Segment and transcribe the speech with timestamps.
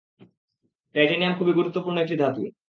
[0.95, 2.41] Titanium খুবই গুরুত্বপূর্ণ একটি ধাতু।